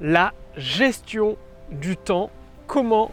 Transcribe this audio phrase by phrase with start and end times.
[0.00, 1.36] la gestion
[1.72, 2.30] du temps,
[2.66, 3.10] comment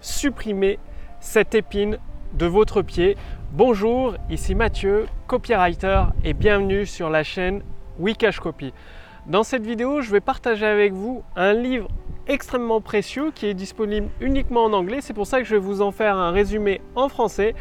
[0.00, 0.78] supprimer
[1.20, 1.98] cette épine
[2.34, 3.16] de votre pied?
[3.52, 7.62] Bonjour, ici Mathieu, copywriter et bienvenue sur la chaîne
[7.98, 8.74] Wikash Copy.
[9.26, 11.88] Dans cette vidéo, je vais partager avec vous un livre
[12.26, 14.98] extrêmement précieux qui est disponible uniquement en anglais.
[15.00, 17.54] C'est pour ça que je vais vous en faire un résumé en français.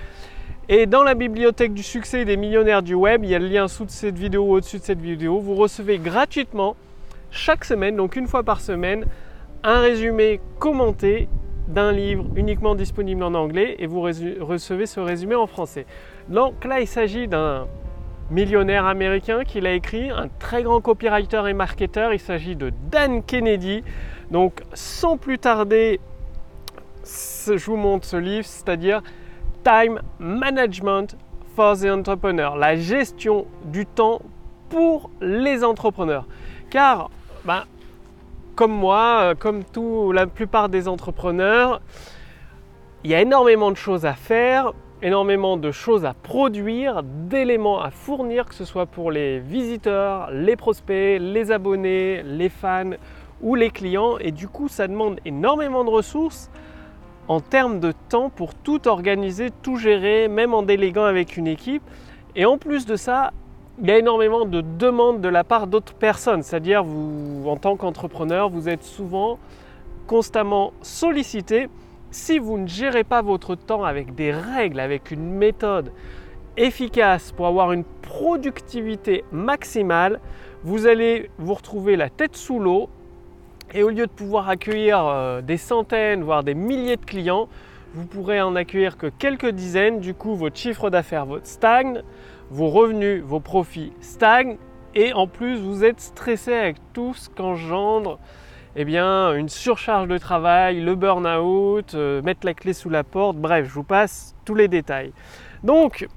[0.68, 3.70] Et dans la bibliothèque du succès des millionnaires du web, il y a le lien
[3.70, 5.40] sous cette vidéo ou au-dessus de cette vidéo.
[5.40, 6.76] Vous recevez gratuitement
[7.32, 9.06] chaque semaine, donc une fois par semaine,
[9.64, 11.28] un résumé commenté
[11.68, 15.86] d'un livre uniquement disponible en anglais et vous recevez ce résumé en français.
[16.30, 17.68] Donc là, il s'agit d'un
[18.30, 22.14] millionnaire américain qui l'a écrit, un très grand copywriter et marketeur.
[22.14, 23.84] Il s'agit de Dan Kennedy.
[24.32, 26.00] Donc sans plus tarder,
[27.04, 29.02] je vous montre ce livre, c'est-à-dire
[29.64, 31.18] Time Management
[31.56, 34.22] for the Entrepreneur, la gestion du temps
[34.70, 36.28] pour les entrepreneurs.
[36.70, 37.10] Car
[37.48, 37.64] ben,
[38.56, 41.80] comme moi, euh, comme tout, la plupart des entrepreneurs,
[43.06, 47.90] il y a énormément de choses à faire, énormément de choses à produire, d'éléments à
[47.90, 52.98] fournir, que ce soit pour les visiteurs, les prospects, les abonnés, les fans
[53.42, 54.18] ou les clients.
[54.18, 56.52] Et du coup, ça demande énormément de ressources
[57.30, 61.84] en termes de temps pour tout organiser, tout gérer, même en déléguant avec une équipe.
[62.36, 63.32] Et en plus de ça,
[63.80, 66.42] il y a énormément de demandes de la part d'autres personnes.
[66.42, 69.38] C'est-à-dire, vous, en tant qu'entrepreneur, vous êtes souvent
[70.08, 71.70] constamment sollicité.
[72.10, 75.92] Si vous ne gérez pas votre temps avec des règles, avec une méthode
[76.56, 80.20] efficace pour avoir une productivité maximale,
[80.64, 82.90] vous allez vous retrouver la tête sous l'eau
[83.74, 87.48] et au lieu de pouvoir accueillir euh, des centaines, voire des milliers de clients,
[87.94, 90.00] vous pourrez en accueillir que quelques dizaines.
[90.00, 92.02] Du coup, votre chiffre d'affaires stagne,
[92.50, 94.58] vos revenus, vos profits stagnent
[94.96, 98.20] et en plus vous êtes stressé avec tout ce qu'engendre
[98.80, 103.36] eh bien, une surcharge de travail, le burn-out, euh, mettre la clé sous la porte,
[103.36, 105.14] bref, je vous passe tous les détails.
[105.64, 106.08] Donc,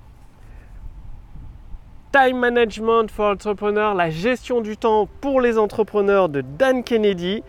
[2.12, 7.42] Time Management for Entrepreneurs, la gestion du temps pour les entrepreneurs de Dan Kennedy.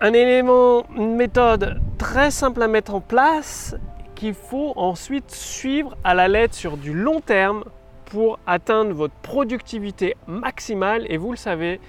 [0.00, 3.76] Un élément, une méthode très simple à mettre en place
[4.18, 7.62] qu'il faut ensuite suivre à la lettre sur du long terme
[8.06, 11.06] pour atteindre votre productivité maximale.
[11.08, 11.80] Et vous le savez,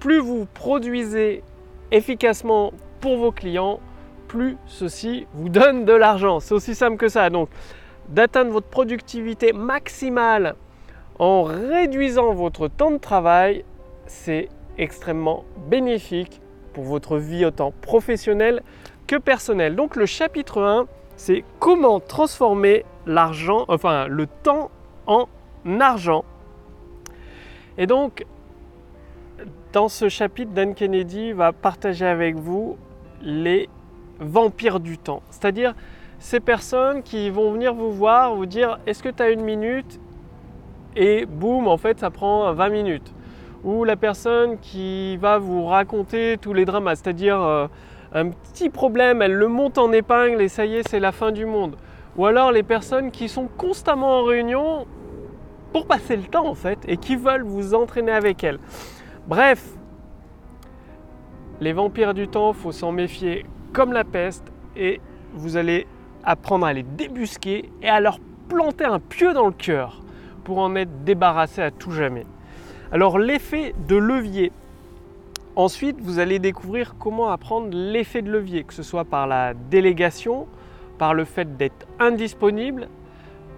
[0.00, 1.44] plus vous produisez
[1.92, 3.78] efficacement pour vos clients,
[4.26, 6.40] plus ceci vous donne de l'argent.
[6.40, 7.30] C'est aussi simple que ça.
[7.30, 7.48] Donc,
[8.08, 10.56] d'atteindre votre productivité maximale
[11.20, 13.64] en réduisant votre temps de travail,
[14.06, 16.40] c'est extrêmement bénéfique
[16.72, 18.62] pour votre vie autant professionnelle
[19.06, 19.76] que personnelle.
[19.76, 20.86] Donc le chapitre 1,
[21.16, 24.70] c'est comment transformer l'argent, enfin le temps
[25.06, 25.26] en
[25.80, 26.24] argent.
[27.78, 28.24] Et donc,
[29.72, 32.76] dans ce chapitre, Dan Kennedy va partager avec vous
[33.22, 33.68] les
[34.18, 35.22] vampires du temps.
[35.30, 35.74] C'est-à-dire
[36.18, 40.00] ces personnes qui vont venir vous voir, vous dire est-ce que tu as une minute?
[40.96, 43.12] Et boum, en fait, ça prend 20 minutes.
[43.64, 47.66] Ou la personne qui va vous raconter tous les dramas, c'est-à-dire euh,
[48.12, 51.32] un petit problème, elle le monte en épingle et ça y est, c'est la fin
[51.32, 51.76] du monde.
[52.16, 54.86] Ou alors les personnes qui sont constamment en réunion
[55.72, 58.58] pour passer le temps en fait et qui veulent vous entraîner avec elles.
[59.26, 59.62] Bref,
[61.60, 65.00] les vampires du temps, faut s'en méfier comme la peste et
[65.34, 65.86] vous allez
[66.24, 68.18] apprendre à les débusquer et à leur
[68.48, 70.02] planter un pieu dans le cœur
[70.44, 72.24] pour en être débarrassé à tout jamais.
[72.92, 74.52] Alors l'effet de levier,
[75.56, 80.46] Ensuite, vous allez découvrir comment apprendre l'effet de levier, que ce soit par la délégation,
[80.98, 82.88] par le fait d'être indisponible,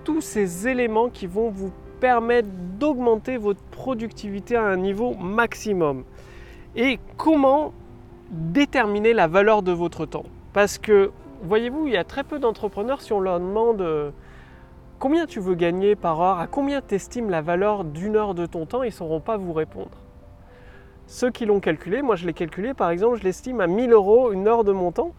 [0.05, 2.47] tous ces éléments qui vont vous permettre
[2.79, 6.05] d'augmenter votre productivité à un niveau maximum.
[6.77, 7.73] Et comment
[8.31, 10.27] déterminer la valeur de votre temps?
[10.53, 11.11] Parce que,
[11.43, 14.13] voyez-vous, il y a très peu d'entrepreneurs, si on leur demande euh,
[15.01, 18.47] combien tu veux gagner par heure, à combien tu estimes la valeur d'une heure de
[18.47, 19.99] ton temps, ils ne sauront pas vous répondre.
[21.11, 24.31] Ceux qui l'ont calculé, moi je l'ai calculé par exemple, je l'estime à 1000 euros
[24.31, 25.15] une heure de mon temps.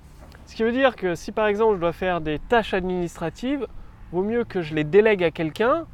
[0.45, 3.65] Ce qui veut dire que si par exemple je dois faire des tâches administratives,
[4.11, 5.87] vaut mieux que je les délègue à quelqu'un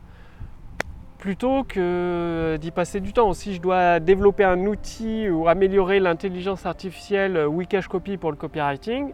[1.18, 3.32] plutôt que d'y passer du temps.
[3.32, 9.14] Si je dois développer un outil ou améliorer l'intelligence artificielle Wikash Copy pour le copywriting,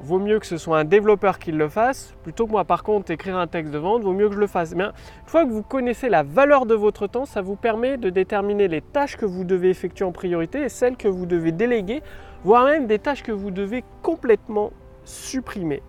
[0.00, 3.10] vaut mieux que ce soit un développeur qui le fasse, plutôt que moi par contre
[3.10, 4.72] écrire un texte de vente, vaut mieux que je le fasse.
[4.72, 4.92] une
[5.26, 8.80] fois que vous connaissez la valeur de votre temps, ça vous permet de déterminer les
[8.80, 12.02] tâches que vous devez effectuer en priorité et celles que vous devez déléguer,
[12.44, 14.70] voire même des tâches que vous devez complètement
[15.04, 15.82] supprimer.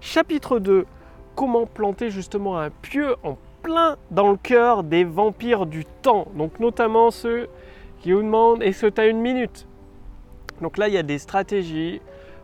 [0.00, 0.86] Chapitre 2,
[1.34, 6.60] comment planter justement un pieu en plein dans le cœur des vampires du temps, donc
[6.60, 7.48] notamment ceux
[8.00, 9.66] qui vous demande est-ce que tu as une minute?
[10.60, 12.00] Donc là, il y a des stratégies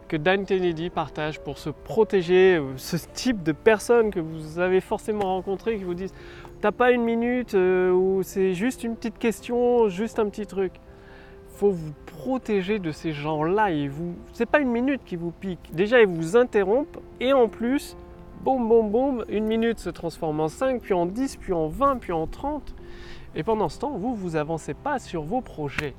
[0.08, 4.80] que Dan Kennedy partage pour se protéger, euh, ce type de personnes que vous avez
[4.80, 6.14] forcément rencontrées qui vous disent
[6.60, 10.72] T'as pas une minute euh, ou c'est juste une petite question, juste un petit truc.
[11.56, 13.68] Faut vous protéger de ces gens-là.
[13.68, 15.70] Ce vous, c'est pas une minute qui vous pique.
[15.72, 17.96] Déjà, ils vous interrompent et en plus,
[18.42, 21.98] boum, boum, boum, une minute se transforme en 5, puis en 10, puis en 20,
[21.98, 22.74] puis en 30.
[23.36, 25.94] Et pendant ce temps, vous, vous avancez pas sur vos projets.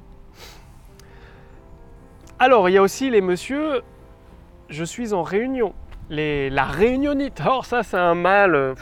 [2.37, 3.81] Alors, il y a aussi les messieurs,
[4.69, 5.73] je suis en réunion.
[6.09, 8.55] La réunionnite, or ça c'est un mal.
[8.55, 8.75] Euh,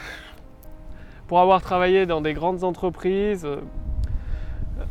[1.27, 3.47] pour avoir travaillé dans des grandes entreprises,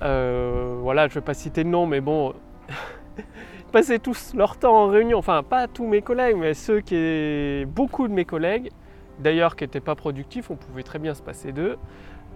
[0.03, 2.33] euh, voilà, je ne vais pas citer de nom, mais bon,
[3.19, 5.19] ils passaient tous leur temps en réunion.
[5.19, 8.71] Enfin, pas tous mes collègues, mais ceux qui, beaucoup de mes collègues,
[9.19, 11.77] d'ailleurs qui n'étaient pas productifs, on pouvait très bien se passer d'eux,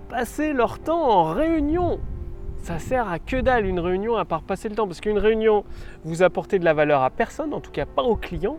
[0.09, 1.99] passaient leur temps en réunion
[2.67, 4.89] ça sert à que dalle une réunion à part passer le temps.
[4.89, 5.65] Parce qu'une réunion,
[6.05, 8.59] vous apportez de la valeur à personne, en tout cas pas aux clients.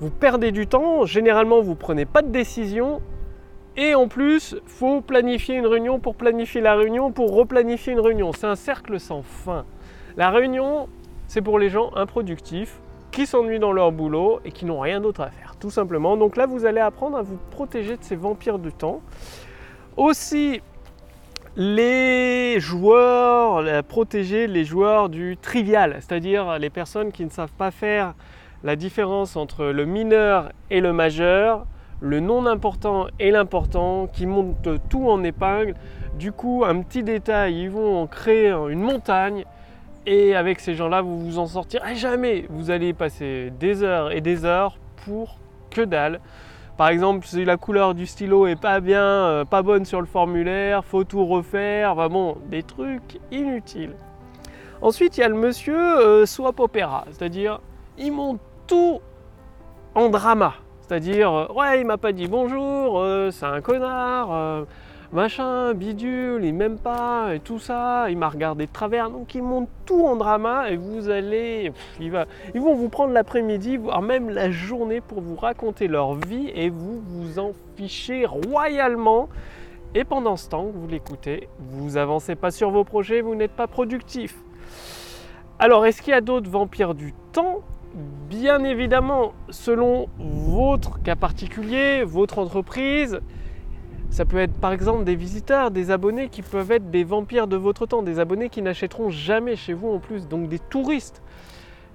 [0.00, 3.00] Vous perdez du temps, généralement vous ne prenez pas de décision.
[3.76, 8.32] Et en plus, faut planifier une réunion pour planifier la réunion, pour replanifier une réunion.
[8.32, 9.64] C'est un cercle sans fin.
[10.16, 10.88] La réunion,
[11.28, 12.80] c'est pour les gens improductifs,
[13.12, 16.16] qui s'ennuient dans leur boulot et qui n'ont rien d'autre à faire, tout simplement.
[16.16, 19.00] Donc là, vous allez apprendre à vous protéger de ces vampires du temps.
[19.96, 20.60] Aussi,
[21.58, 28.14] les joueurs, protéger les joueurs du trivial, c'est-à-dire les personnes qui ne savent pas faire
[28.62, 31.66] la différence entre le mineur et le majeur,
[32.00, 35.74] le non important et l'important, qui montent tout en épingle.
[36.16, 39.44] Du coup, un petit détail, ils vont en créer une montagne.
[40.06, 42.46] Et avec ces gens-là, vous vous en sortirez jamais.
[42.50, 45.38] Vous allez passer des heures et des heures pour
[45.70, 46.20] que dalle.
[46.78, 50.06] Par exemple, si la couleur du stylo est pas bien, euh, pas bonne sur le
[50.06, 53.96] formulaire, faut tout refaire, vraiment des trucs inutiles.
[54.80, 57.58] Ensuite, il y a le monsieur euh, swap opéra, c'est-à-dire
[57.98, 59.00] ils montent tout
[59.96, 60.54] en drama.
[60.82, 64.66] C'est-à-dire, euh, ouais, il m'a pas dit bonjour, c'est un connard,
[65.12, 69.42] machin, bidule, il m'aime pas, et tout ça, il m'a regardé de travers, donc ils
[69.42, 74.28] montent tout en drama et vous allez, il ils vont vous prendre l'après-midi, voire même
[74.30, 79.28] la journée pour vous raconter leur vie et vous vous en fichez royalement.
[79.94, 83.52] Et pendant ce temps que vous l'écoutez, vous avancez pas sur vos projets, vous n'êtes
[83.52, 84.36] pas productif.
[85.58, 87.62] Alors, est-ce qu'il y a d'autres vampires du temps?
[88.28, 93.20] Bien évidemment, selon votre cas particulier, votre entreprise,
[94.10, 97.56] ça peut être par exemple des visiteurs, des abonnés qui peuvent être des vampires de
[97.56, 101.22] votre temps, des abonnés qui n'achèteront jamais chez vous en plus, donc des touristes.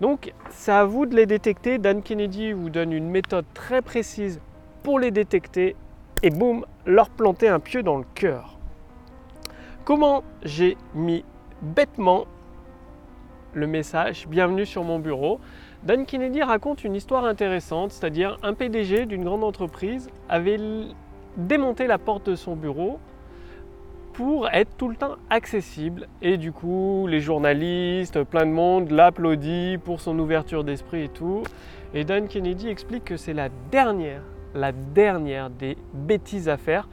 [0.02, 1.78] Donc c'est à vous de les détecter.
[1.78, 4.40] Dan Kennedy vous donne une méthode très précise
[4.84, 5.76] pour les détecter
[6.22, 8.58] et boum, leur planter un pieu dans le cœur.
[9.86, 11.26] Comment j'ai mis
[11.62, 12.26] bêtement
[13.54, 15.40] le message Bienvenue sur mon bureau.
[15.84, 20.58] Dan Kennedy raconte une histoire intéressante, c'est-à-dire un PDG d'une grande entreprise avait
[21.38, 23.00] démonter la porte de son bureau
[24.14, 26.08] pour être tout le temps accessible.
[26.22, 31.44] Et du coup, les journalistes, plein de monde l'applaudit pour son ouverture d'esprit et tout.
[31.94, 34.22] Et Dan Kennedy explique que c'est la dernière,
[34.54, 36.88] la dernière des bêtises à faire.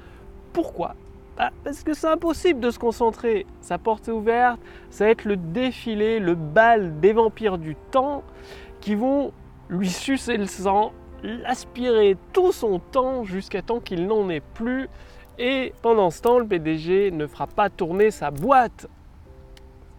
[0.53, 0.95] Pourquoi?
[1.37, 3.47] Bah, Parce que c'est impossible de se concentrer.
[3.61, 4.61] Sa porte est ouverte,
[4.91, 8.23] ça va être le défilé, le bal des vampires du temps
[8.81, 9.32] qui vont
[9.69, 14.89] lui sucer le sang l'aspirer tout son temps jusqu'à temps qu'il n'en ait plus.
[15.39, 18.89] Et pendant ce temps, le PDG ne fera pas tourner sa boîte.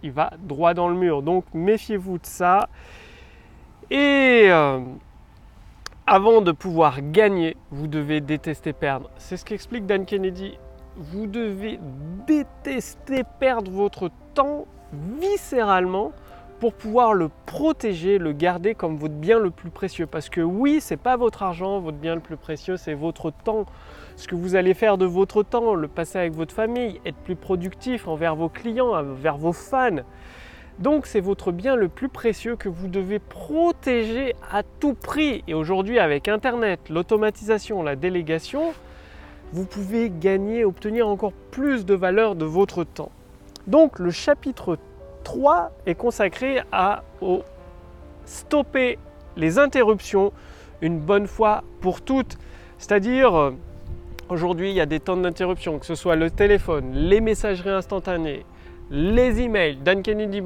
[0.04, 1.22] Il va droit dans le mur.
[1.22, 2.70] Donc méfiez-vous de ça.
[3.90, 4.80] Et euh,
[6.08, 9.10] avant de pouvoir gagner, vous devez détester perdre.
[9.18, 10.58] C'est ce qu'explique Dan Kennedy.
[10.96, 11.80] Vous devez
[12.28, 16.12] détester perdre votre temps viscéralement
[16.62, 20.06] pour pouvoir le protéger, le garder comme votre bien le plus précieux.
[20.06, 23.66] Parce que oui, c'est pas votre argent, votre bien le plus précieux, c'est votre temps.
[24.16, 27.36] Ce que vous allez faire de votre temps, le passer avec votre famille, être plus
[27.36, 30.04] productif envers vos clients, envers vos fans.
[30.78, 35.44] Donc c'est votre bien le plus précieux que vous devez protéger à tout prix.
[35.48, 38.74] Et aujourd'hui avec Internet, l'automatisation, la délégation,
[39.52, 43.12] vous pouvez gagner, obtenir encore plus de valeur de votre temps.
[43.66, 44.78] Donc le chapitre
[45.24, 47.04] 3 est consacré à
[48.26, 48.98] stopper
[49.38, 50.32] les interruptions
[50.82, 52.38] une bonne fois pour toutes.
[52.78, 53.52] C'est-à-dire, euh,
[54.30, 58.46] aujourd'hui, il y a des temps d'interruption, que ce soit le téléphone, les messageries instantanées,
[58.90, 59.78] les emails.
[59.78, 60.42] Dan Kennedy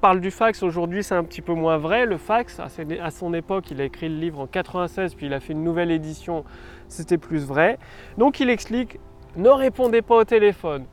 [0.00, 0.62] parle du fax.
[0.62, 2.06] Aujourd'hui, c'est un petit peu moins vrai.
[2.06, 5.40] Le fax, à son époque, il a écrit le livre en 96, puis il a
[5.40, 6.44] fait une nouvelle édition.
[6.88, 7.78] C'était plus vrai.
[8.18, 8.98] Donc, il explique
[9.36, 10.84] ne répondez pas au téléphone,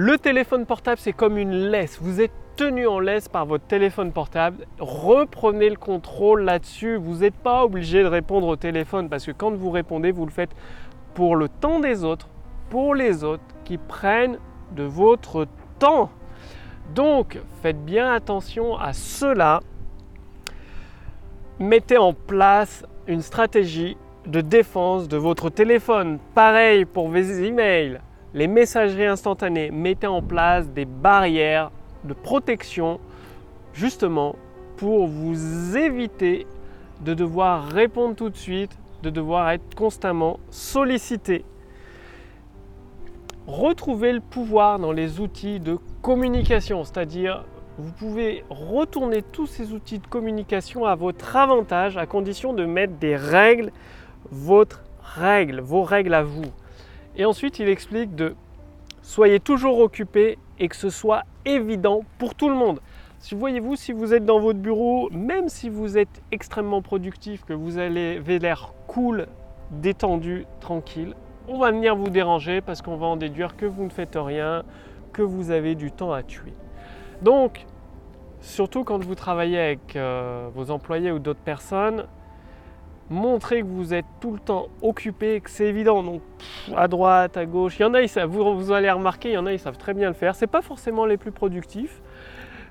[0.00, 1.98] Le téléphone portable, c'est comme une laisse.
[2.00, 4.64] Vous êtes tenu en laisse par votre téléphone portable.
[4.78, 6.94] Reprenez le contrôle là-dessus.
[6.94, 10.30] Vous n'êtes pas obligé de répondre au téléphone parce que quand vous répondez, vous le
[10.30, 10.54] faites
[11.14, 12.28] pour le temps des autres,
[12.70, 14.38] pour les autres qui prennent
[14.70, 15.48] de votre
[15.80, 16.10] temps.
[16.94, 19.58] Donc, faites bien attention à cela.
[21.58, 23.96] Mettez en place une stratégie
[24.28, 26.20] de défense de votre téléphone.
[26.36, 28.00] Pareil pour vos emails,
[28.38, 29.72] les messageries instantanées.
[29.72, 31.72] Mettez en place des barrières
[32.04, 33.00] de protection
[33.72, 34.36] justement
[34.76, 36.46] pour vous éviter
[37.00, 41.44] de devoir répondre tout de suite, de devoir être constamment sollicité.
[43.48, 47.44] Retrouvez le pouvoir dans les outils de communication, c'est-à-dire
[47.76, 52.94] vous pouvez retourner tous ces outils de communication à votre avantage à condition de mettre
[52.98, 53.72] des règles,
[54.30, 56.52] votre règle, vos règles à vous.
[57.18, 58.36] Et ensuite, il explique de
[59.02, 62.80] soyez toujours occupé et que ce soit évident pour tout le monde.
[63.18, 67.52] Si voyez-vous, si vous êtes dans votre bureau, même si vous êtes extrêmement productif, que
[67.52, 69.26] vous avez l'air cool,
[69.72, 71.14] détendu, tranquille,
[71.48, 74.62] on va venir vous déranger parce qu'on va en déduire que vous ne faites rien,
[75.12, 76.52] que vous avez du temps à tuer.
[77.22, 77.66] Donc,
[78.40, 82.06] surtout quand vous travaillez avec euh, vos employés ou d'autres personnes,
[83.10, 86.02] montrez que vous êtes tout le temps occupé, que c'est évident.
[86.02, 86.22] Donc,
[86.76, 89.38] à droite, à gauche, il y en a, ils savent, vous, allez remarquer, il y
[89.38, 90.34] en a, ils savent très bien le faire.
[90.34, 92.02] Ce n'est pas forcément les plus productifs,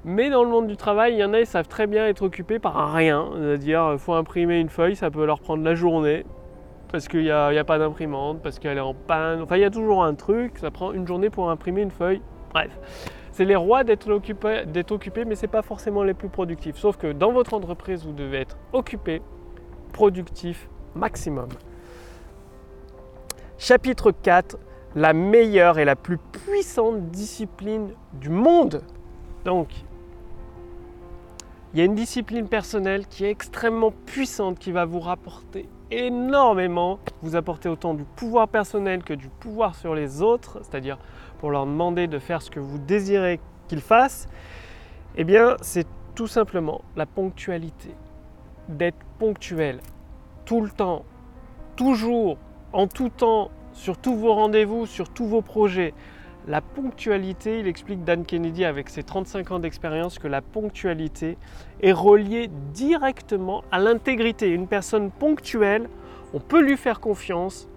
[0.06, 2.22] mais dans le monde du travail, il y en a, ils savent très bien être
[2.24, 3.30] occupés par rien.
[3.38, 6.26] C'est-à-dire, il faut imprimer une feuille, ça peut leur prendre la journée
[6.92, 9.42] parce qu'il n'y a, pas d'imprimante, parce qu'elle est en panne.
[9.42, 12.22] Enfin, il y a toujours un truc, ça prend une journée pour imprimer une feuille.
[12.54, 12.70] Bref,
[13.32, 16.78] c'est les rois d'être occupé, mais ce n'est pas forcément les plus productifs.
[16.78, 19.22] Sauf que dans votre entreprise, vous devez être occupé,
[19.92, 21.50] productif maximum.
[23.58, 24.58] Chapitre 4,
[24.96, 28.84] la meilleure et la plus puissante discipline du monde.
[29.46, 29.70] Donc,
[31.74, 37.00] il y a une discipline personnelle qui est extrêmement puissante, qui va vous rapporter énormément,
[37.22, 40.98] vous apporter autant du pouvoir personnel que du pouvoir sur les autres, c'est-à-dire
[41.40, 44.28] pour leur demander de faire ce que vous désirez qu'ils fassent,
[45.16, 47.94] eh bien c'est tout simplement la ponctualité.
[48.70, 49.80] D'être ponctuel
[50.48, 51.04] tout le temps,
[51.76, 52.38] toujours,
[52.72, 55.94] en tout temps, sur tous vos rendez-vous, sur tous vos projets.
[56.48, 61.38] La ponctualité, il explique Dan Kennedy avec ses 35 ans d'expérience que la ponctualité
[61.82, 64.48] est reliée directement à l'intégrité.
[64.48, 65.90] Une personne ponctuelle,
[66.34, 67.68] on peut lui faire confiance,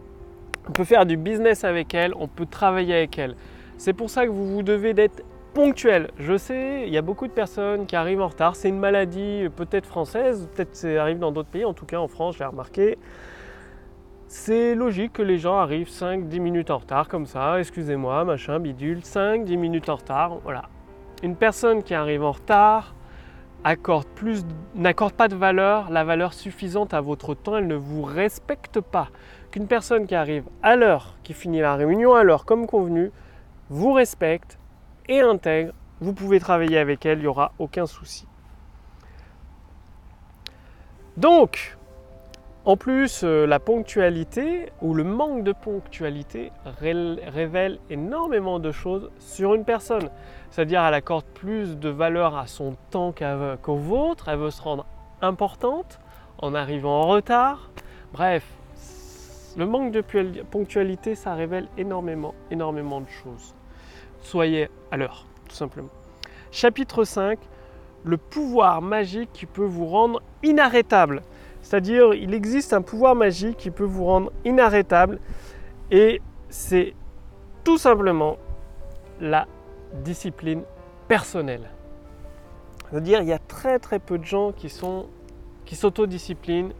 [0.68, 3.34] on peut faire du business avec elle, on peut travailler avec elle.
[3.76, 6.10] C'est pour ça que vous, vous devez d'être ponctuel.
[6.18, 8.56] Je sais, il y a beaucoup de personnes qui arrivent en retard.
[8.56, 12.08] C'est une maladie peut-être française, peut-être ça arrive dans d'autres pays, en tout cas en
[12.08, 12.98] France, j'ai remarqué.
[14.28, 19.00] C'est logique que les gens arrivent 5-10 minutes en retard comme ça, excusez-moi, machin, bidule,
[19.00, 20.68] 5-10 minutes en retard, voilà.
[21.24, 22.94] Une personne qui arrive en retard
[23.64, 29.08] n'accorde pas de valeur, la valeur suffisante à votre temps, elle ne vous respecte pas.
[29.50, 33.10] Qu'une personne qui arrive à l'heure, qui finit la réunion à l'heure comme convenu,
[33.68, 34.59] vous respecte
[35.18, 38.26] intègre, vous pouvez travailler avec elle, il n'y aura aucun souci.
[41.16, 41.76] Donc,
[42.66, 49.54] en plus, euh, la ponctualité ou le manque de ponctualité révèle énormément de choses sur
[49.54, 50.10] une personne.
[50.50, 53.14] C'est-à-dire elle accorde plus de valeur à son temps
[53.62, 54.86] qu'au vôtre, elle veut se rendre
[55.22, 56.00] importante
[56.38, 57.70] en arrivant en retard.
[58.12, 58.44] Bref,
[59.56, 60.02] le manque de
[60.42, 63.54] ponctualité, ça révèle énormément, énormément de choses.
[64.22, 65.88] Soyez à l'heure, tout simplement.
[66.50, 67.38] Chapitre 5,
[68.04, 71.22] le pouvoir magique qui peut vous rendre inarrêtable.
[71.62, 75.20] C'est-à-dire, il existe un pouvoir magique qui peut vous rendre inarrêtable
[75.90, 76.94] et c'est
[77.64, 78.36] tout simplement
[79.20, 79.46] la
[80.02, 80.62] discipline
[81.08, 81.70] personnelle.
[82.90, 85.06] C'est-à-dire, il y a très très peu de gens qui sont
[85.64, 86.72] qui s'autodisciplinent,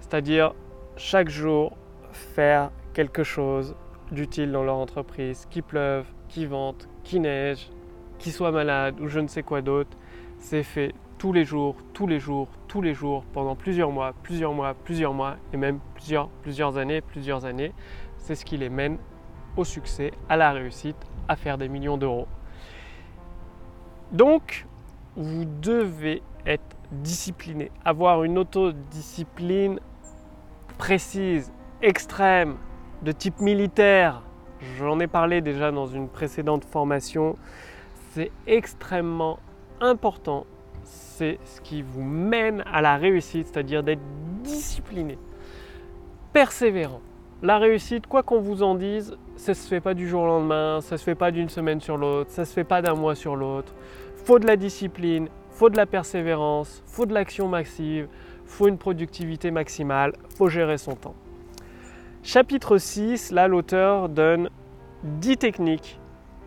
[0.00, 0.54] c'est-à-dire
[0.96, 1.74] chaque jour
[2.12, 3.74] faire quelque chose
[4.12, 7.70] d'utile dans leur entreprise, qu'il pleuve, qu'il vente, qu'il neige,
[8.18, 9.96] qu'il soit malade ou je ne sais quoi d'autre,
[10.38, 14.52] c'est fait tous les jours, tous les jours, tous les jours, pendant plusieurs mois, plusieurs
[14.52, 17.72] mois, plusieurs mois, et même plusieurs, plusieurs années, plusieurs années.
[18.18, 18.98] C'est ce qui les mène
[19.56, 20.96] au succès, à la réussite,
[21.28, 22.26] à faire des millions d'euros.
[24.10, 24.66] Donc,
[25.14, 29.78] vous devez être discipliné, avoir une autodiscipline
[30.78, 32.56] précise, extrême,
[33.02, 34.22] de type militaire.
[34.78, 37.36] J'en ai parlé déjà dans une précédente formation.
[38.12, 39.38] C'est extrêmement
[39.80, 40.46] important
[40.84, 44.02] c'est ce qui vous mène à la réussite, c'est-à-dire d'être
[44.42, 45.18] discipliné,
[46.32, 47.00] persévérant.
[47.42, 50.26] la réussite, quoi qu'on vous en dise, ça ne se fait pas du jour au
[50.26, 52.80] lendemain, ça ne se fait pas d'une semaine sur l'autre, ça ne se fait pas
[52.80, 53.74] d'un mois sur l'autre.
[54.24, 58.08] Faut de la discipline, faut de la persévérance, faut de l'action massive,
[58.46, 61.14] faut une productivité maximale, faut gérer son temps.
[62.26, 64.48] Chapitre 6, là l'auteur donne
[65.02, 66.00] 10 techniques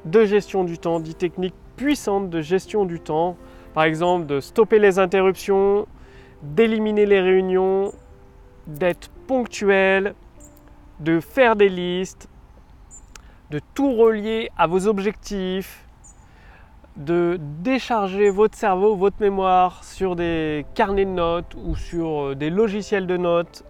[0.05, 3.37] de gestion du temps, 10 techniques puissantes de gestion du temps.
[3.75, 5.87] Par exemple, de stopper les interruptions,
[6.41, 7.93] d'éliminer les réunions,
[8.65, 10.15] d'être ponctuel,
[10.99, 12.27] de faire des listes,
[13.51, 15.87] de tout relier à vos objectifs,
[16.95, 22.49] de décharger votre cerveau, votre mémoire sur des carnets de notes ou sur euh, des
[22.49, 23.63] logiciels de notes,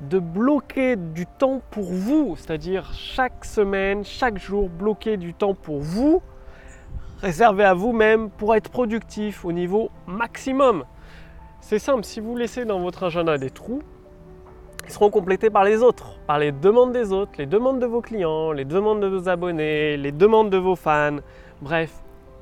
[0.00, 5.80] de bloquer du temps pour vous, c'est-à-dire chaque semaine, chaque jour, bloquer du temps pour
[5.80, 6.22] vous,
[7.20, 10.84] réservé à vous-même pour être productif au niveau maximum.
[11.60, 13.82] C'est simple, si vous laissez dans votre agenda des trous,
[14.84, 18.00] ils seront complétés par les autres, par les demandes des autres, les demandes de vos
[18.00, 21.16] clients, les demandes de vos abonnés, les demandes de vos fans.
[21.60, 21.92] Bref,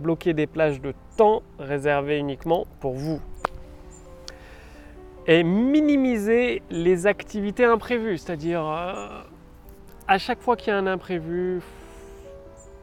[0.01, 3.21] bloquer des plages de temps réservées uniquement pour vous.
[5.27, 9.23] Et minimiser les activités imprévues, c'est-à-dire euh,
[10.07, 11.63] à chaque fois qu'il y a un imprévu,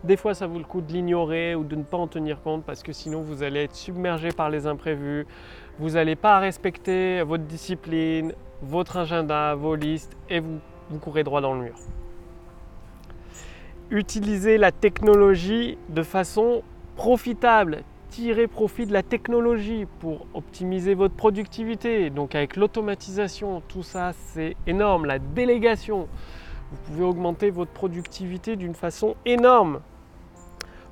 [0.03, 2.63] des fois ça vaut le coup de l'ignorer ou de ne pas en tenir compte
[2.63, 5.27] parce que sinon vous allez être submergé par les imprévus,
[5.77, 8.33] vous n'allez pas respecter votre discipline,
[8.63, 11.75] votre agenda, vos listes et vous, vous courez droit dans le mur.
[13.91, 16.63] Utilisez la technologie de façon
[16.95, 17.83] profitable.
[18.11, 22.09] Tirez profit de la technologie pour optimiser votre productivité.
[22.09, 25.05] Donc avec l'automatisation, tout ça c'est énorme.
[25.05, 26.09] La délégation,
[26.71, 29.79] vous pouvez augmenter votre productivité d'une façon énorme.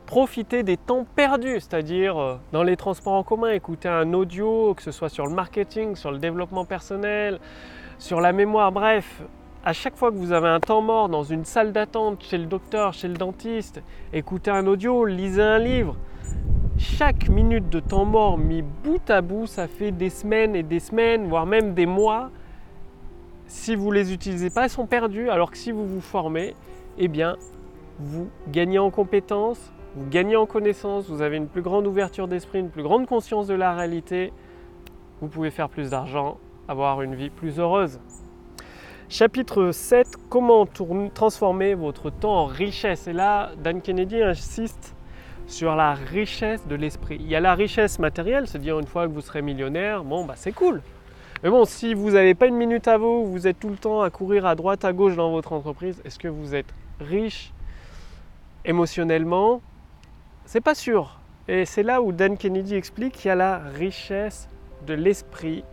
[0.05, 4.81] Profitez des temps perdus, c'est-à-dire euh, dans les transports en commun, écouter un audio, que
[4.81, 7.41] ce soit sur le marketing, sur le développement personnel,
[7.97, 9.21] sur la mémoire, bref,
[9.65, 12.45] à chaque fois que vous avez un temps mort dans une salle d'attente, chez le
[12.45, 13.83] docteur, chez le dentiste,
[14.13, 15.97] écoutez un audio, lisez un livre.
[16.79, 20.79] Chaque minute de temps mort mis bout à bout, ça fait des semaines et des
[20.79, 22.31] semaines, voire même des mois.
[23.47, 25.29] Si vous ne les utilisez pas, elles sont perdues.
[25.29, 26.55] Alors que si vous vous formez,
[26.97, 27.35] eh bien,
[27.99, 32.59] vous gagnez en compétences, vous gagnez en connaissances, vous avez une plus grande ouverture d'esprit,
[32.59, 34.31] une plus grande conscience de la réalité,
[35.19, 36.37] vous pouvez faire plus d'argent,
[36.69, 37.99] avoir une vie plus heureuse.
[39.09, 40.65] Chapitre 7, comment
[41.13, 44.95] transformer votre temps en richesse Et là, Dan Kennedy insiste
[45.49, 47.17] sur la richesse de l'esprit.
[47.19, 50.35] Il y a la richesse matérielle, c'est-à-dire une fois que vous serez millionnaire, bon, bah
[50.37, 50.81] c'est cool.
[51.43, 54.01] Mais bon, si vous n'avez pas une minute à vous, vous êtes tout le temps
[54.01, 57.51] à courir à droite, à gauche dans votre entreprise, est-ce que vous êtes riche
[58.65, 59.61] émotionnellement?
[60.45, 61.19] C'est pas sûr.
[61.47, 64.49] Et c'est là où Dan Kennedy explique qu'il y a la richesse
[64.85, 65.63] de l'esprit,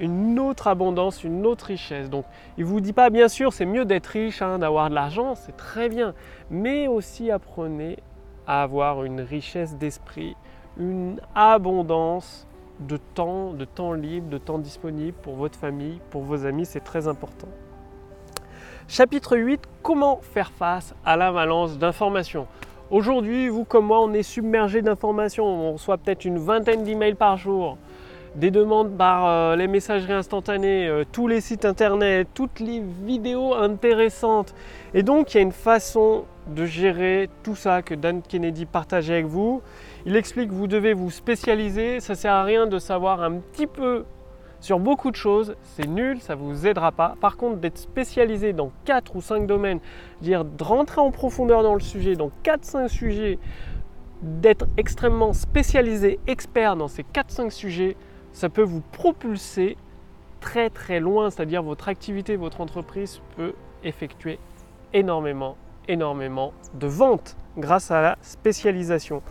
[0.00, 2.08] une autre abondance, une autre richesse.
[2.08, 2.24] Donc
[2.56, 5.34] il ne vous dit pas, bien sûr, c'est mieux d'être riche, hein, d'avoir de l'argent,
[5.34, 6.14] c'est très bien.
[6.50, 7.98] Mais aussi apprenez
[8.46, 10.36] avoir une richesse d'esprit,
[10.78, 12.46] une abondance
[12.80, 16.80] de temps, de temps libre, de temps disponible pour votre famille, pour vos amis, c'est
[16.80, 17.48] très important.
[18.88, 22.46] Chapitre 8, comment faire face à l'avalanche d'informations
[22.88, 25.44] Aujourd'hui, vous comme moi, on est submergé d'informations.
[25.44, 27.78] On reçoit peut-être une vingtaine d'emails par jour,
[28.36, 33.54] des demandes par euh, les messageries instantanées, euh, tous les sites internet, toutes les vidéos
[33.54, 34.54] intéressantes.
[34.94, 39.14] Et donc, il y a une façon de gérer tout ça que Dan Kennedy partageait
[39.14, 39.62] avec vous.
[40.04, 42.00] Il explique que vous devez vous spécialiser.
[42.00, 44.04] Ça sert à rien de savoir un petit peu
[44.60, 47.14] sur beaucoup de choses, c'est nul, ça ne vous aidera pas.
[47.20, 49.80] Par contre, d'être spécialisé dans 4 ou 5 domaines,
[50.22, 53.38] dire de rentrer en profondeur dans le sujet, dans 4-5 sujets,
[54.22, 57.96] d'être extrêmement spécialisé, expert dans ces 4-5 sujets,
[58.32, 59.76] ça peut vous propulser
[60.40, 63.52] très très loin, c'est-à-dire votre activité, votre entreprise peut
[63.84, 64.38] effectuer
[64.92, 65.56] énormément,
[65.88, 69.22] énormément de ventes grâce à la spécialisation.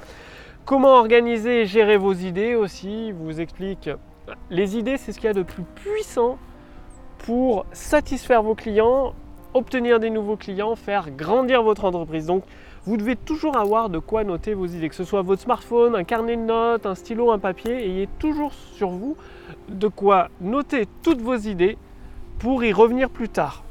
[0.66, 3.90] Comment organiser et gérer vos idées aussi, vous explique
[4.50, 6.38] les idées, c'est ce qu'il y a de plus puissant
[7.20, 9.14] pour satisfaire vos clients,
[9.54, 12.26] obtenir des nouveaux clients, faire grandir votre entreprise.
[12.26, 12.44] Donc,
[12.86, 16.04] vous devez toujours avoir de quoi noter vos idées, que ce soit votre smartphone, un
[16.04, 19.18] carnet de notes, un stylo, un papier, ayez toujours sur vous
[19.70, 21.78] de quoi noter toutes vos idées
[22.40, 23.65] pour y revenir plus tard.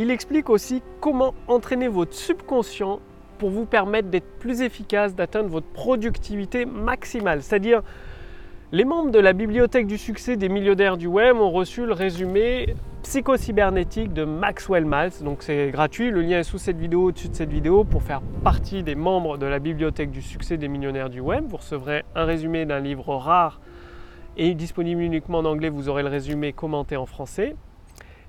[0.00, 3.00] Il explique aussi comment entraîner votre subconscient
[3.36, 7.42] pour vous permettre d'être plus efficace, d'atteindre votre productivité maximale.
[7.42, 7.82] C'est-à-dire,
[8.70, 12.76] les membres de la bibliothèque du succès des millionnaires du web ont reçu le résumé
[13.02, 15.24] psychocybernétique de Maxwell Maltz.
[15.24, 17.82] Donc c'est gratuit, le lien est sous cette vidéo, au-dessus de cette vidéo.
[17.82, 21.56] Pour faire partie des membres de la bibliothèque du succès des millionnaires du web, vous
[21.56, 23.60] recevrez un résumé d'un livre rare
[24.36, 25.70] et disponible uniquement en anglais.
[25.70, 27.56] Vous aurez le résumé commenté en français.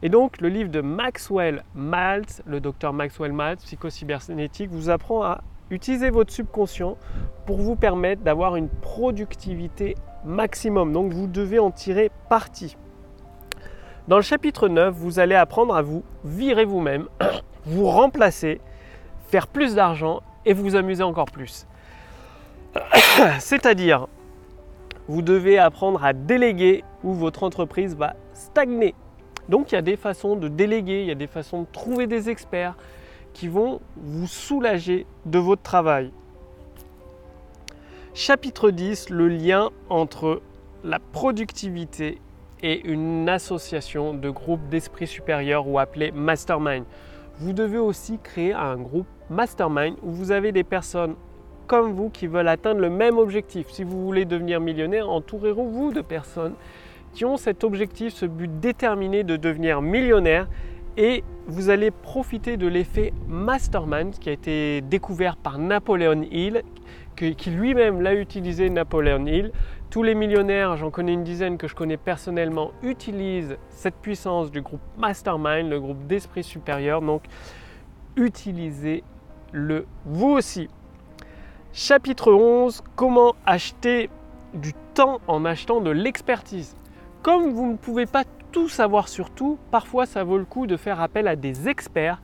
[0.02, 5.42] Et donc, le livre de Maxwell Maltz, le docteur Maxwell Maltz, psychocybernétique, vous apprend à
[5.72, 6.98] utiliser votre subconscient
[7.46, 10.94] pour vous permettre d'avoir une productivité maximum.
[10.94, 12.78] Donc, vous devez en tirer parti.
[14.08, 17.08] Dans le chapitre 9, vous allez apprendre à vous virer vous-même,
[17.66, 18.62] vous remplacer,
[19.28, 21.68] faire plus d'argent et vous amuser encore plus.
[23.40, 24.08] C'est-à-dire,
[25.10, 28.96] vous devez apprendre à déléguer ou votre entreprise va stagner.
[29.50, 32.08] Donc il y a des façons de déléguer, il y a des façons de trouver
[32.08, 32.76] des experts
[33.34, 36.12] qui vont vous soulager de votre travail.
[38.14, 40.42] Chapitre 10, le lien entre
[40.84, 42.20] la productivité
[42.62, 46.86] et une association de groupes d'esprit supérieur ou appelé mastermind.
[47.40, 51.16] Vous devez aussi créer un groupe mastermind où vous avez des personnes
[51.66, 53.70] comme vous qui veulent atteindre le même objectif.
[53.70, 56.56] Si vous voulez devenir millionnaire, entourez-vous de personnes
[57.14, 60.48] qui ont cet objectif, ce but déterminé de devenir millionnaire
[60.98, 66.64] et vous allez profiter de l'effet mastermind qui a été découvert par Napoléon Hill,
[67.16, 69.52] qui lui-même l'a utilisé, Napoléon Hill.
[69.90, 74.62] Tous les millionnaires, j'en connais une dizaine que je connais personnellement, utilisent cette puissance du
[74.62, 77.02] groupe mastermind, le groupe d'esprit supérieur.
[77.02, 77.24] Donc,
[78.16, 80.68] utilisez-le vous aussi.
[81.72, 84.10] Chapitre 11, comment acheter
[84.54, 86.76] du temps en achetant de l'expertise.
[87.32, 90.78] Comme vous ne pouvez pas tout savoir sur tout, parfois ça vaut le coup de
[90.78, 92.24] faire appel à des experts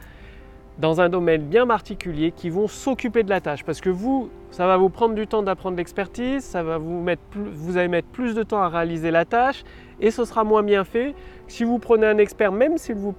[0.80, 3.64] dans un domaine bien particulier qui vont s'occuper de la tâche.
[3.64, 7.22] Parce que vous, ça va vous prendre du temps d'apprendre l'expertise, ça va vous mettre,
[7.36, 9.64] vous allez mettre plus de temps à réaliser la tâche
[10.00, 11.14] et ce sera moins bien fait.
[11.48, 13.14] Si vous prenez un expert, même si vous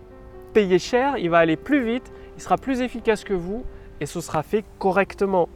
[0.54, 3.62] payez cher, il va aller plus vite, il sera plus efficace que vous
[4.00, 5.48] et ce sera fait correctement.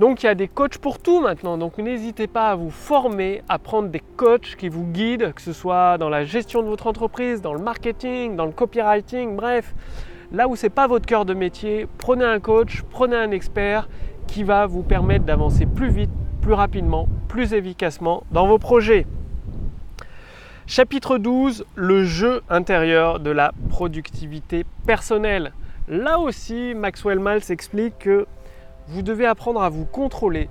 [0.00, 1.58] Donc il y a des coachs pour tout maintenant.
[1.58, 5.52] Donc n'hésitez pas à vous former, à prendre des coachs qui vous guident, que ce
[5.52, 9.74] soit dans la gestion de votre entreprise, dans le marketing, dans le copywriting, bref.
[10.32, 13.90] Là où ce n'est pas votre cœur de métier, prenez un coach, prenez un expert
[14.26, 16.10] qui va vous permettre d'avancer plus vite,
[16.40, 19.06] plus rapidement, plus efficacement dans vos projets.
[20.66, 25.52] Chapitre 12, le jeu intérieur de la productivité personnelle.
[25.88, 28.26] Là aussi, Maxwell Maltz explique que
[28.90, 30.48] vous devez apprendre à vous contrôler,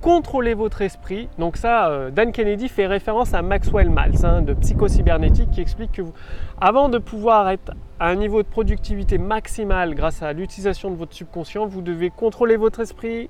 [0.00, 1.28] contrôler votre esprit.
[1.38, 5.92] Donc ça, euh, Dan Kennedy fait référence à Maxwell Maltz hein, de psychocybernétique qui explique
[5.92, 6.14] que vous,
[6.60, 11.12] avant de pouvoir être à un niveau de productivité maximale grâce à l'utilisation de votre
[11.12, 13.28] subconscient, vous devez contrôler votre esprit,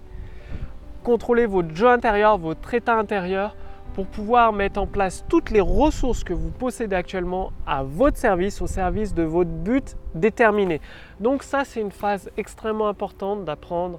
[1.03, 3.57] contrôler votre jeu intérieur, votre état intérieur
[3.95, 8.63] pour pouvoir mettre en place toutes les ressources que vous possédez actuellement à votre service,
[8.63, 10.81] au service de votre but déterminé.
[11.19, 13.99] Donc ça, c'est une phase extrêmement importante d'apprendre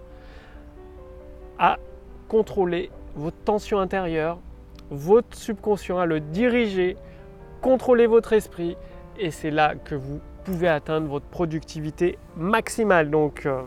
[1.59, 1.77] à
[2.27, 4.39] contrôler votre tension intérieure,
[4.89, 6.97] votre subconscient, à le diriger,
[7.61, 8.77] contrôler votre esprit
[9.17, 13.09] et c'est là que vous pouvez atteindre votre productivité maximale.
[13.09, 13.61] Donc, euh,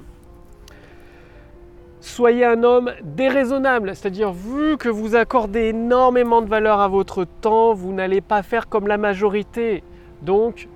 [2.01, 7.75] soyez un homme déraisonnable, c'est-à-dire vu que vous accordez énormément de valeur à votre temps,
[7.75, 9.83] vous n'allez pas faire comme la majorité.
[10.23, 10.69] Donc,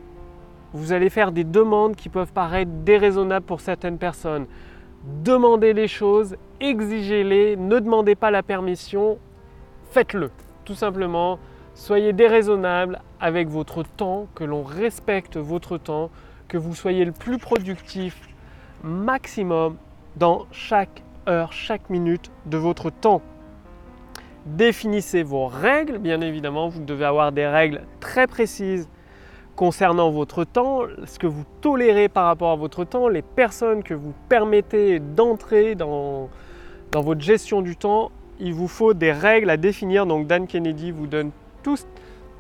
[0.73, 4.47] vous allez faire des demandes qui peuvent paraître déraisonnables pour certaines personnes
[5.05, 9.19] demandez les choses, exigez-les, ne demandez pas la permission,
[9.91, 10.31] faites-le.
[10.65, 11.39] Tout simplement,
[11.75, 16.11] soyez déraisonnable avec votre temps, que l'on respecte votre temps,
[16.49, 18.29] que vous soyez le plus productif
[18.85, 19.77] maximum
[20.17, 23.23] dans chaque heure, chaque minute de votre temps.
[24.47, 28.89] Définissez vos règles, bien évidemment, vous devez avoir des règles très précises
[29.57, 33.95] concernant votre temps, ce que vous tolérez par rapport à votre temps, les personnes que
[33.95, 36.29] vous permettez d'entrer dans,
[36.91, 38.11] dans votre gestion du temps,
[38.41, 40.07] il vous faut des règles à définir.
[40.07, 41.31] Donc Dan Kennedy vous donne
[41.63, 41.77] tout,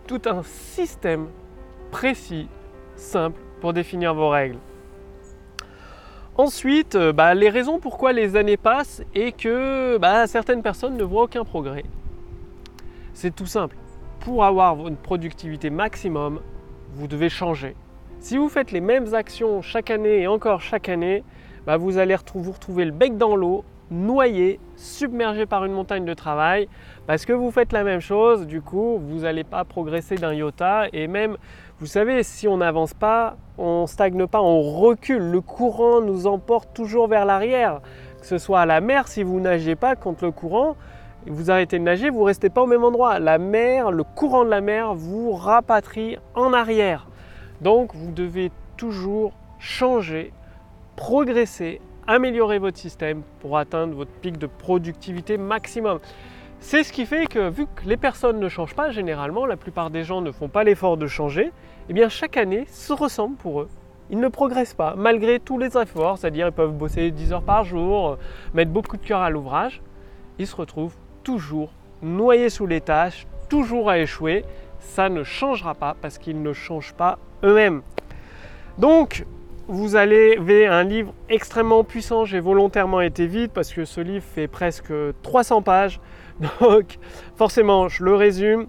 [0.07, 1.27] tout un système
[1.90, 2.48] précis,
[2.96, 4.59] simple pour définir vos règles.
[6.37, 11.05] Ensuite, euh, bah, les raisons pourquoi les années passent et que bah, certaines personnes ne
[11.05, 11.85] voient aucun progrès.
[13.12, 13.77] C'est tout simple.
[14.20, 16.40] Pour avoir une productivité maximum,
[16.94, 17.74] vous devez changer.
[18.20, 21.24] Si vous faites les mêmes actions chaque année et encore chaque année,
[21.66, 26.14] bah, vous allez vous retrouver le bec dans l'eau, noyé, submergé par une montagne de
[26.14, 26.68] travail,
[27.07, 30.87] parce que vous faites la même chose, du coup, vous n'allez pas progresser d'un iota,
[30.92, 31.37] et même,
[31.78, 36.72] vous savez, si on n'avance pas, on stagne pas, on recule, le courant nous emporte
[36.74, 37.81] toujours vers l'arrière,
[38.20, 40.76] que ce soit à la mer, si vous nagez pas contre le courant,
[41.26, 43.18] vous arrêtez de nager, vous ne restez pas au même endroit.
[43.18, 47.06] La mer, le courant de la mer vous rapatrie en arrière.
[47.61, 50.32] Donc vous devez toujours changer,
[50.96, 56.00] progresser, améliorer votre système pour atteindre votre pic de productivité maximum.
[56.58, 59.90] C'est ce qui fait que vu que les personnes ne changent pas généralement, la plupart
[59.90, 61.52] des gens ne font pas l'effort de changer,
[61.88, 63.68] eh bien chaque année se ressemble pour eux.
[64.11, 67.64] Ils ne progressent pas, malgré tous les efforts, c'est-à-dire ils peuvent bosser 10 heures par
[67.64, 68.18] jour,
[68.54, 69.80] mettre beaucoup de cœur à l'ouvrage,
[70.38, 71.70] ils se retrouvent toujours
[72.02, 74.44] noyés sous les tâches, toujours à échouer.
[74.80, 77.82] Ça ne changera pas parce qu'ils ne changent pas eux-mêmes.
[78.78, 79.24] Donc,
[79.68, 82.24] vous allez voir un livre extrêmement puissant.
[82.24, 86.00] J'ai volontairement été vite parce que ce livre fait presque 300 pages.
[86.61, 86.98] Donc,
[87.37, 88.66] forcément, je le résume.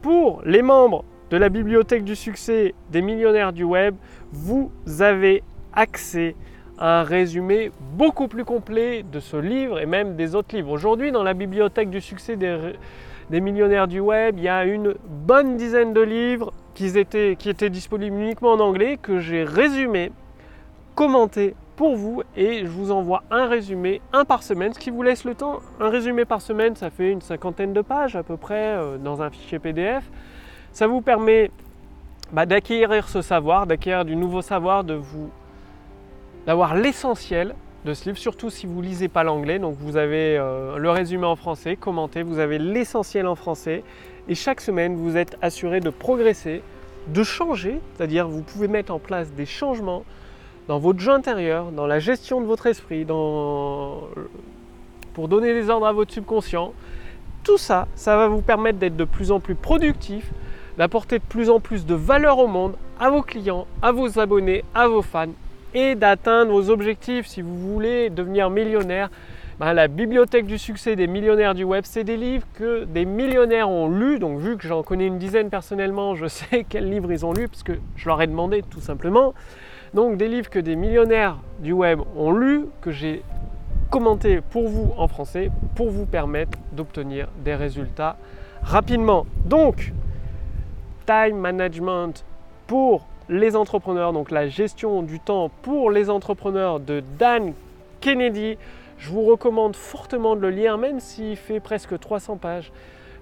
[0.00, 3.94] Pour les membres de la bibliothèque du succès des millionnaires du web,
[4.32, 6.34] vous avez accès
[6.78, 10.70] un résumé beaucoup plus complet de ce livre et même des autres livres.
[10.70, 15.56] Aujourd'hui, dans la bibliothèque du succès des, millionnaires du web, il y a une bonne
[15.56, 20.12] dizaine de livres qui étaient, qui étaient disponibles uniquement en anglais que j'ai résumés,
[20.94, 25.02] commentés pour vous et je vous envoie un résumé, un par semaine, ce qui vous
[25.02, 25.60] laisse le temps.
[25.80, 29.22] Un résumé par semaine, ça fait une cinquantaine de pages à peu près euh, dans
[29.22, 30.04] un fichier PDF.
[30.72, 31.50] Ça vous permet
[32.32, 35.30] bah, d'acquérir ce savoir, d'acquérir du nouveau savoir, de vous
[36.46, 39.58] d'avoir l'essentiel de ce livre, surtout si vous ne lisez pas l'anglais.
[39.58, 43.82] Donc vous avez euh, le résumé en français, commenté, vous avez l'essentiel en français.
[44.28, 46.62] Et chaque semaine, vous êtes assuré de progresser,
[47.08, 50.04] de changer, c'est-à-dire vous pouvez mettre en place des changements
[50.68, 54.08] dans votre jeu intérieur, dans la gestion de votre esprit, pour
[55.28, 56.72] donner des ordres à votre subconscient.
[57.42, 60.30] Tout ça, ça va vous permettre d'être de plus en plus productif,
[60.78, 64.64] d'apporter de plus en plus de valeur au monde, à vos clients, à vos abonnés,
[64.72, 65.26] à vos fans
[65.74, 69.10] et d'atteindre vos objectifs si vous voulez devenir millionnaire.
[69.60, 73.68] Ben, la bibliothèque du succès des millionnaires du web, c'est des livres que des millionnaires
[73.68, 74.18] ont lus.
[74.18, 77.48] Donc vu que j'en connais une dizaine personnellement, je sais quels livres ils ont lus
[77.48, 79.34] parce que je leur ai demandé tout simplement.
[79.94, 83.22] Donc des livres que des millionnaires du web ont lus, que j'ai
[83.90, 88.16] commenté pour vous en français, pour vous permettre d'obtenir des résultats
[88.62, 89.26] rapidement.
[89.44, 89.92] Donc,
[91.06, 92.24] time management
[92.66, 97.54] pour les entrepreneurs, donc la gestion du temps pour les entrepreneurs de Dan
[98.00, 98.58] Kennedy.
[98.98, 102.70] Je vous recommande fortement de le lire, même s'il fait presque 300 pages.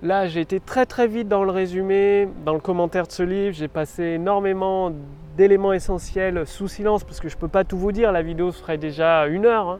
[0.03, 3.55] Là, j'ai été très très vite dans le résumé, dans le commentaire de ce livre.
[3.55, 4.93] J'ai passé énormément
[5.37, 8.11] d'éléments essentiels sous silence parce que je ne peux pas tout vous dire.
[8.11, 9.69] La vidéo ferait déjà une heure.
[9.69, 9.79] Hein.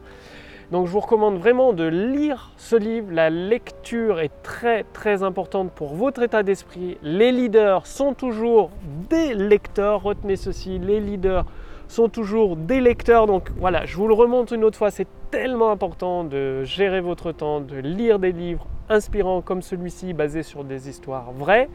[0.71, 3.07] Donc je vous recommande vraiment de lire ce livre.
[3.11, 6.97] La lecture est très très importante pour votre état d'esprit.
[7.03, 8.71] Les leaders sont toujours
[9.09, 10.01] des lecteurs.
[10.01, 11.45] Retenez ceci, les leaders
[11.89, 13.27] sont toujours des lecteurs.
[13.27, 14.91] Donc voilà, je vous le remonte une autre fois.
[14.91, 20.43] C'est tellement important de gérer votre temps, de lire des livres inspirants comme celui-ci basés
[20.43, 21.67] sur des histoires vraies.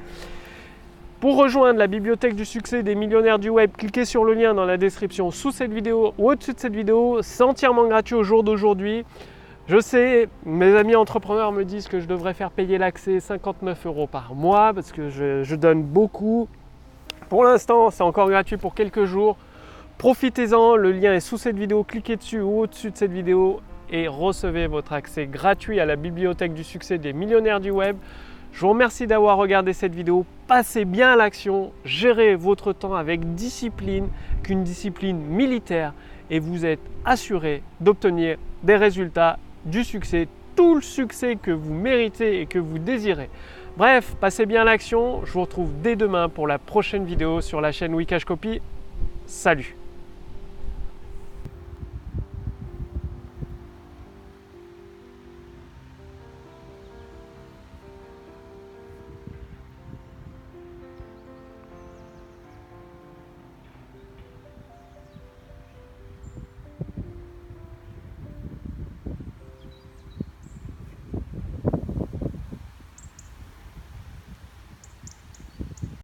[1.26, 4.64] Pour rejoindre la bibliothèque du succès des millionnaires du web, cliquez sur le lien dans
[4.64, 7.18] la description sous cette vidéo ou au-dessus de cette vidéo.
[7.22, 9.04] C'est entièrement gratuit au jour d'aujourd'hui.
[9.66, 14.06] Je sais, mes amis entrepreneurs me disent que je devrais faire payer l'accès 59 euros
[14.06, 16.46] par mois parce que je, donne beaucoup.
[17.28, 19.36] Pour l'instant, c'est encore gratuit pour quelques jours.
[19.98, 21.82] Profitez-en, le lien est sous cette vidéo.
[21.82, 23.58] Cliquez dessus ou au-dessus de cette vidéo
[23.90, 27.96] et recevez votre accès gratuit à la bibliothèque du succès des millionnaires du web.
[28.52, 30.24] Je vous remercie d'avoir regardé cette vidéo.
[30.46, 34.08] Passez bien à l'action, gérez votre temps avec discipline,
[34.42, 35.92] qu'une discipline militaire,
[36.30, 42.40] et vous êtes assuré d'obtenir des résultats, du succès, tout le succès que vous méritez
[42.40, 43.28] et que vous désirez.
[43.76, 45.24] Bref, passez bien à l'action.
[45.24, 48.60] Je vous retrouve dès demain pour la prochaine vidéo sur la chaîne Wikash Copy.
[49.26, 49.76] Salut